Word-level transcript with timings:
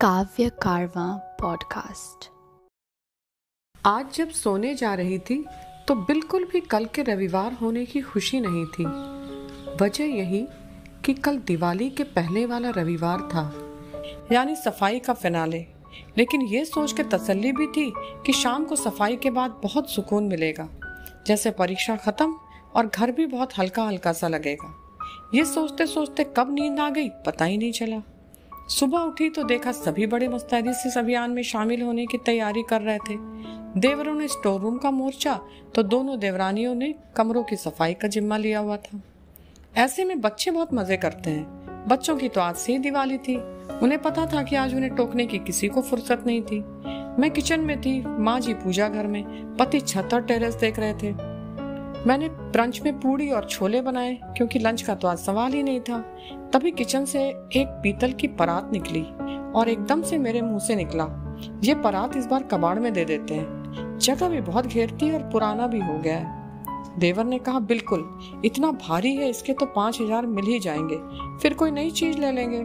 काव्य 0.00 0.48
कारवा 0.62 1.04
पॉडकास्ट 1.40 2.28
आज 3.84 4.12
जब 4.14 4.30
सोने 4.30 4.74
जा 4.74 4.92
रही 4.94 5.18
थी 5.18 5.44
तो 5.88 5.94
बिल्कुल 5.94 6.44
भी 6.44 6.60
कल 6.60 6.84
के 6.84 7.02
रविवार 7.02 7.52
होने 7.52 7.84
की 7.86 8.00
खुशी 8.00 8.40
नहीं 8.40 8.64
थी। 8.66 8.84
वजह 9.84 10.04
यही 10.04 10.46
कि 11.04 11.14
कल 11.14 11.38
दिवाली 11.38 11.88
के 11.90 12.04
पहले 12.04 12.44
वाला 12.46 12.70
रविवार 12.70 13.20
था। 13.20 13.44
यानी 14.32 14.56
सफ़ाई 14.56 14.98
का 14.98 15.12
फिनाले 15.12 15.66
लेकिन 16.18 16.42
ये 16.42 16.64
सोच 16.64 16.92
के 16.92 17.02
तसल्ली 17.02 17.52
भी 17.52 17.66
थी 17.66 17.92
कि 18.26 18.32
शाम 18.32 18.64
को 18.64 18.76
सफ़ाई 18.76 19.16
के 19.16 19.30
बाद 19.30 19.60
बहुत 19.62 19.90
सुकून 19.90 20.24
मिलेगा। 20.24 20.68
जैसे 21.26 21.50
परीक्षा 21.50 21.96
खत्म 21.96 22.36
और 22.74 22.86
घर 22.86 23.12
भी 23.12 23.26
बहुत 23.26 23.58
हल्का 23.58 23.84
हल्का 23.84 24.12
सा 24.12 24.28
लगेगा। 24.28 24.74
ये 25.34 25.44
सोचते 25.44 25.86
सोचते 25.86 26.24
कब 26.36 26.54
नींद 26.54 26.80
आ 26.80 26.90
गई, 26.90 27.08
पता 27.08 27.44
ही 27.44 27.58
नहीं 27.58 27.72
चला। 27.72 28.02
सुबह 28.68 28.98
उठी 28.98 29.28
तो 29.30 29.42
देखा 29.42 29.72
सभी 29.72 30.06
बड़े 30.06 30.28
मुस्तैदी 30.28 30.72
से 30.72 30.98
अभियान 31.00 31.30
में 31.30 31.42
शामिल 31.42 31.82
होने 31.82 32.06
की 32.06 32.18
तैयारी 32.18 32.62
कर 32.62 32.80
रहे 32.80 32.98
थे। 32.98 33.16
देवरों 33.80 34.14
ने 34.14 34.28
स्टोर 34.28 34.60
रूम 34.60 34.78
का 34.78 34.90
मोर्चा 34.90 35.38
तो 35.74 35.82
दोनों 35.82 36.18
देवरानियों 36.18 36.74
ने 36.74 36.94
कमरों 37.16 37.42
की 37.42 37.56
सफ़ाई 37.56 37.94
का 37.94 38.08
जिम्मा 38.08 38.36
लिया 38.36 38.58
हुआ 38.58 38.76
था। 38.76 39.00
ऐसे 39.76 40.04
में 40.04 40.20
बच्चे 40.20 40.50
बहुत 40.50 40.74
मज़े 40.74 40.96
करते 40.96 41.30
हैं। 41.30 41.86
बच्चों 41.88 42.16
की 42.16 42.28
तो 42.28 42.40
आज 42.40 42.56
से 42.56 42.72
ही 42.72 42.78
दिवाली 42.78 43.18
थी। 43.18 43.36
उन्हें 43.82 44.02
पता 44.02 44.26
था 44.26 44.42
कि 44.42 44.56
आज 44.56 44.74
उन्हें 44.74 44.94
टोकने 44.94 45.26
की 45.26 45.38
किसी 45.38 45.68
को 45.68 45.82
फुर्सत 45.82 46.24
नहीं 46.26 46.42
थी। 46.42 46.60
मैं 47.20 47.30
किचन 47.30 47.60
में 47.60 47.80
थी, 47.80 48.00
माँ 48.06 48.38
जी 48.40 48.54
पूजा 48.54 48.88
घर 48.88 49.06
में, 49.06 49.56
पति 49.56 49.80
छत 49.80 50.14
और 50.14 50.22
टेरेस 50.22 50.54
देख 50.54 50.78
रहे 50.78 50.94
थे। 50.94 51.35
मैंने 52.06 52.28
ब्रंच 52.28 52.80
में 52.82 52.98
पूड़ी 53.00 53.30
और 53.30 53.44
छोले 53.44 53.80
बनाए, 53.82 54.12
क्योंकि 54.36 54.58
लंच 54.58 54.82
का 54.82 54.94
तो 54.94 55.08
आज 55.08 55.18
सवाल 55.18 55.52
ही 55.52 55.62
नहीं 55.62 55.80
था। 55.80 55.98
तभी 56.52 56.70
किचन 56.70 57.04
से 57.04 57.22
एक 57.28 57.80
पीतल 57.82 58.12
की 58.12 58.28
परात 58.28 58.70
निकली 58.72 59.02
और 59.52 59.68
एकदम 59.68 60.02
से 60.02 60.18
मेरे 60.18 60.42
मुँह 60.42 60.58
से 60.58 60.76
निकला। 60.76 61.04
ये 61.64 61.74
परात 61.74 62.16
इस 62.16 62.26
बार 62.26 62.42
कबाड़ 62.42 62.78
में 62.78 62.92
दे 62.92 63.04
देते 63.04 63.34
हैं। 63.34 63.98
जगह 63.98 64.28
भी 64.28 64.40
बहुत 64.40 64.66
घेरती 64.66 65.10
और 65.10 65.22
पुराना 65.22 65.66
भी 65.66 65.80
हो 65.80 65.98
गया 65.98 66.16
है। 66.16 66.98
देवर 66.98 67.24
ने 67.24 67.38
कहा, 67.38 67.58
बिल्कुल, 67.60 68.08
इतना 68.44 68.70
भारी 68.70 69.14
है, 69.16 69.28
इसके 69.30 69.52
तो 69.52 69.66
पाँच 69.66 70.00
हज़ार 70.00 70.26
मिल 70.26 70.44
ही 70.44 70.58
जाएँगे। 70.58 70.98
फिर 71.38 71.54
कोई 71.54 71.70
नई 71.70 71.90
चीज़ 71.90 72.18
ले 72.18 72.32
लेंगे। 72.32 72.64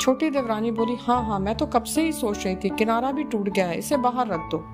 छोटी 0.00 0.30
देवरानी 0.30 0.70
बोली 0.70 0.96
हाँ 1.00 1.22
हाँ 1.24 1.38
मैं 1.40 1.56
तो 1.56 1.66
कब 1.66 1.84
से 1.84 2.02
ही 2.02 2.12
सोच 2.12 2.44
रही 2.46 2.56
थी, 2.56 2.68
किनारा 2.68 3.12
भी 3.12 3.24
टूट 3.24 3.48
गया 3.48 3.66
है, 3.66 3.78
इसे 3.78 3.96
बाहर 3.96 4.28
रख 4.28 4.50
दो। 4.50 4.64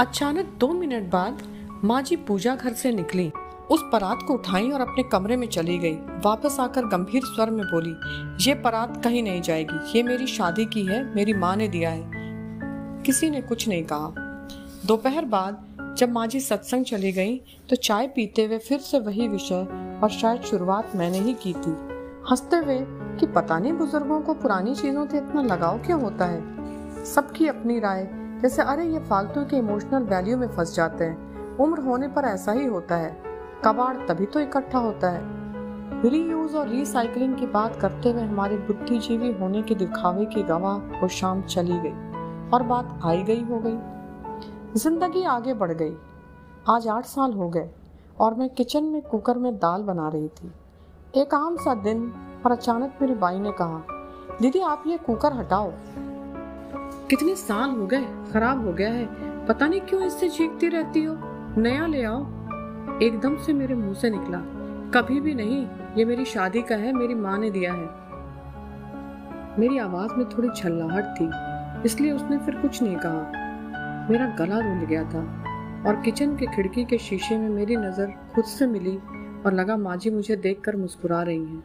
अचानक 0.00 0.52
दो 0.58 0.68
मिनट 0.68 1.10
बाद 1.10 1.42
माँ 1.84 2.02
जी 2.02 2.16
पूजा 2.16 2.54
घर 2.56 2.72
से 2.72 2.92
निकली। 2.92 3.32
उस 3.70 3.82
परात 3.92 4.18
को 4.28 4.34
उठाई 4.34 4.70
और 4.70 4.80
अपने 4.80 5.02
कमरे 5.02 5.36
में 5.36 5.46
चली 5.46 5.78
गई। 5.78 5.94
वापस 5.94 6.60
आकर 6.60 6.84
गंभीर 6.84 7.22
स्वर 7.24 7.50
में 7.50 7.64
बोली, 7.66 7.94
ये 8.48 8.54
परात 8.54 9.04
कहीं 9.04 9.22
नहीं 9.22 9.42
जाएगी। 9.42 9.98
ये 9.98 10.02
मेरी 10.02 10.26
शादी 10.26 10.64
की 10.64 10.86
है, 10.86 11.14
मेरी 11.14 11.34
माँ 11.34 11.56
ने 11.56 11.68
दिया 11.68 11.90
है। 11.90 12.10
किसी 13.02 13.30
ने 13.30 13.40
कुछ 13.40 13.68
नहीं 13.68 13.84
कहा। 13.84 14.14
दोपहर 14.86 15.24
बाद 15.24 15.64
जब 15.98 16.12
माँ 16.12 16.26
जी 16.26 16.40
सत्संग 16.40 16.84
चली 16.84 17.12
गई 17.12 17.36
तो 17.70 17.76
चाय 17.76 18.06
पीते 18.06 18.44
हुए 18.44 18.58
फिर 18.58 18.78
से 18.78 18.98
वही 18.98 19.28
विषय 19.28 19.66
और 20.02 20.10
शायद 20.10 20.42
शुरुआत 20.42 20.96
मैंने 20.96 21.18
ही 21.18 21.34
की 21.34 21.52
थी। 21.52 21.76
हँसते 22.30 22.56
हुए 22.56 22.78
कि 23.20 23.26
पता 23.26 23.58
नहीं 23.58 23.72
बुज़ुर्गों 23.72 24.20
को 24.20 24.34
पुरानी 24.34 24.74
चीज़ों 24.74 25.06
से 25.08 25.16
इतना 25.16 25.42
लगाव 25.42 25.78
क्यों 25.78 26.00
होता 26.02 26.24
है? 26.24 27.04
सबकी 27.04 27.46
अपनी 27.46 27.78
राय, 27.80 28.08
जैसे 28.42 28.62
अरे 28.62 28.86
ये 28.86 28.98
फालतू 28.98 29.44
के 29.44 29.56
इमोशनल 29.56 30.02
वैल्यू 30.02 30.36
में 30.36 30.48
फंस 30.48 30.74
जाते 30.74 31.04
हैं। 31.04 31.31
उम्र 31.60 31.80
होने 31.80 32.08
पर 32.08 32.24
ऐसा 32.24 32.52
ही 32.52 32.64
होता 32.66 32.96
है। 32.96 33.16
कबाड़ 33.64 33.96
तभी 34.08 34.26
तो 34.26 34.40
इकट्ठा 34.40 34.78
होता 34.78 35.10
है। 35.10 35.40
रीयूज 36.02 36.54
और 36.54 36.68
रिसाइकलिंग 36.68 37.34
की 37.36 37.46
बात 37.46 37.76
करते 37.76 38.10
हुए 38.10 38.22
हमारे 38.22 38.56
बुद्धिजीवी 38.58 39.32
होने 39.32 39.62
के 39.62 39.74
दिखावे 39.74 40.24
की 40.24 40.42
गवाह 40.42 41.00
वो 41.00 41.08
शाम 41.08 41.42
चली 41.42 41.78
गई 41.78 42.50
और 42.50 42.62
बात 42.62 43.00
आई 43.04 43.22
गई 43.22 43.42
हो 43.42 43.58
गई। 43.58 44.78
ज़िंदगी 44.80 45.22
आगे 45.24 45.54
बढ़ 45.54 45.72
गई। 45.72 45.94
आज 46.70 46.88
आठ 46.88 47.04
साल 47.04 47.32
हो 47.32 47.48
गए 47.48 47.68
और 48.20 48.34
मैं 48.34 48.48
किचन 48.48 48.84
में 48.84 49.00
कुकर 49.02 49.38
में 49.38 49.54
दाल 49.56 49.82
बना 49.82 50.08
रही 50.08 50.28
थी। 50.28 50.52
एक 51.14 51.34
आम 51.34 51.56
सा 51.56 51.74
दिन 51.74 52.12
और 52.46 52.52
अचानक 52.52 52.98
मेरी 53.02 53.14
बाई 53.14 53.38
ने 53.38 53.50
कहा, 53.52 53.82
दीदी, 54.40 54.60
आप 54.60 54.84
ये 54.86 54.96
कुकर 54.98 55.32
हटाओ। 55.32 55.72
कितने 57.10 57.34
साल 57.36 57.70
हो 57.70 57.86
गए, 57.86 58.06
खराब 58.32 58.66
हो 58.66 58.72
गया 58.72 58.90
है। 58.90 59.46
पता 59.46 59.66
नहीं 59.66 59.80
क्यों 59.80 60.02
इससे 60.02 60.28
चीखती 60.28 60.68
रहती 60.68 61.02
हो? 61.04 61.14
नया 61.58 61.86
ले 61.86 62.02
आओ। 62.02 62.20
एकदम 63.02 63.36
से 63.36 63.52
मेरे 63.52 63.74
मुँह 63.74 63.94
से 63.94 64.10
निकला। 64.10 64.38
कभी 64.94 65.20
भी 65.20 65.34
नहीं, 65.34 65.66
ये 65.96 66.04
मेरी 66.04 66.24
शादी 66.24 66.62
का 66.62 66.74
है, 66.74 66.92
मेरी 66.92 67.14
माँ 67.14 67.38
ने 67.38 67.50
दिया 67.50 67.72
है। 67.72 67.88
मेरी 69.58 69.78
आवाज़ 69.78 70.12
में 70.12 70.28
थोड़ी 70.28 70.48
छल्लाहट 70.56 71.14
थी, 71.16 71.28
इसलिए 71.86 72.12
उसने 72.12 72.38
फिर 72.38 72.54
कुछ 72.54 72.82
नहीं 72.82 72.96
कहा। 72.96 74.08
मेरा 74.10 74.26
गला 74.38 74.58
रुल 74.58 74.86
गया 74.86 75.02
था 75.04 75.20
और 75.86 76.00
किचन 76.04 76.36
के 76.36 76.46
खिड़की 76.46 76.84
के 76.84 76.98
शीशे 76.98 77.38
में 77.38 77.48
मेरी 77.48 77.76
नज़र 77.76 78.14
खुद 78.34 78.44
से 78.44 78.66
मिली 78.66 78.96
और 79.46 79.52
लगा, 79.52 79.76
माँ 79.76 79.96
जी 79.96 80.10
मुझे 80.10 80.36
देखकर 80.36 80.76
मुस्कुरा 80.76 81.22
रही 81.22 81.44
हैं। 81.44 81.62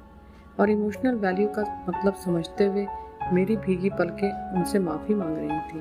और 0.59 0.69
इमोशनल 0.69 1.15
वैल्यू 1.15 1.47
का 1.47 1.85
मतलब 1.89 2.13
समझते 2.15 2.65
हुए 2.65 2.87
मेरी 3.33 3.57
भीगी 3.57 3.89
पलकें 3.89 4.57
उनसे 4.57 4.79
माफ़ी 4.79 5.15
मांग 5.15 5.37
रही 5.37 5.59
थी। 5.69 5.79